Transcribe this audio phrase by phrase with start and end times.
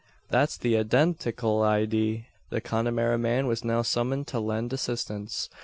[0.29, 5.47] That's the eydentikul eyedee." The Connemara man was now summoned to lend assistance.